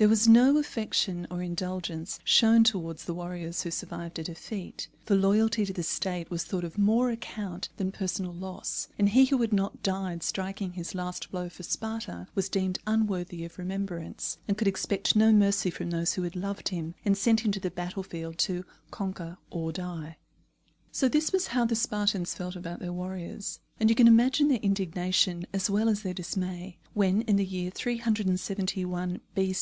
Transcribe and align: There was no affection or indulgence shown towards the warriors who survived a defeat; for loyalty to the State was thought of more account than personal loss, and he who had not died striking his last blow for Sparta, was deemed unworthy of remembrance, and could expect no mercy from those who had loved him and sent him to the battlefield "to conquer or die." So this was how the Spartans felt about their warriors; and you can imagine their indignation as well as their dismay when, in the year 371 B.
There 0.00 0.08
was 0.08 0.26
no 0.26 0.56
affection 0.56 1.26
or 1.30 1.42
indulgence 1.42 2.20
shown 2.24 2.64
towards 2.64 3.04
the 3.04 3.12
warriors 3.12 3.60
who 3.62 3.70
survived 3.70 4.18
a 4.18 4.22
defeat; 4.24 4.88
for 5.04 5.14
loyalty 5.14 5.66
to 5.66 5.74
the 5.74 5.82
State 5.82 6.30
was 6.30 6.42
thought 6.42 6.64
of 6.64 6.78
more 6.78 7.10
account 7.10 7.68
than 7.76 7.92
personal 7.92 8.32
loss, 8.32 8.88
and 8.98 9.10
he 9.10 9.26
who 9.26 9.36
had 9.42 9.52
not 9.52 9.82
died 9.82 10.22
striking 10.22 10.72
his 10.72 10.94
last 10.94 11.30
blow 11.30 11.50
for 11.50 11.64
Sparta, 11.64 12.28
was 12.34 12.48
deemed 12.48 12.78
unworthy 12.86 13.44
of 13.44 13.58
remembrance, 13.58 14.38
and 14.48 14.56
could 14.56 14.66
expect 14.66 15.16
no 15.16 15.32
mercy 15.32 15.68
from 15.68 15.90
those 15.90 16.14
who 16.14 16.22
had 16.22 16.34
loved 16.34 16.70
him 16.70 16.94
and 17.04 17.18
sent 17.18 17.40
him 17.40 17.52
to 17.52 17.60
the 17.60 17.70
battlefield 17.70 18.38
"to 18.38 18.64
conquer 18.90 19.36
or 19.50 19.70
die." 19.70 20.16
So 20.90 21.10
this 21.10 21.30
was 21.30 21.48
how 21.48 21.66
the 21.66 21.76
Spartans 21.76 22.32
felt 22.32 22.56
about 22.56 22.80
their 22.80 22.94
warriors; 22.94 23.60
and 23.78 23.90
you 23.90 23.94
can 23.94 24.08
imagine 24.08 24.48
their 24.48 24.58
indignation 24.60 25.44
as 25.52 25.68
well 25.68 25.90
as 25.90 26.00
their 26.00 26.14
dismay 26.14 26.78
when, 26.94 27.20
in 27.20 27.36
the 27.36 27.44
year 27.44 27.70
371 27.70 29.20
B. 29.34 29.54